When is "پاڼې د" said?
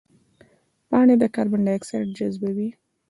0.89-1.23